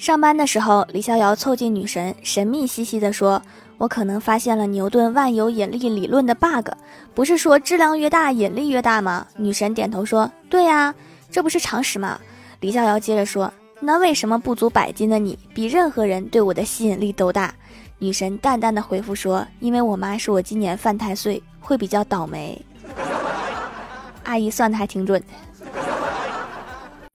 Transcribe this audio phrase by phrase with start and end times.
[0.00, 3.42] 上班的时候，李逍遥凑近女神，神秘兮兮地说
[3.76, 6.70] ：“我可能发现了牛顿万有引力理论的 bug，
[7.12, 10.94] 不是说质量越大引力越大吗？”女神点头说：“对呀，
[11.30, 12.18] 这不是常识吗？”
[12.60, 17.54] 李逍遥接着说：“那为什么不足百斤的你，比任何人对我的吸引力都大？”
[18.00, 22.58] 女神淡淡的回复说：“因为我妈说我今年犯太岁，会比较倒霉。”
[24.24, 25.26] 阿姨算的还挺准的。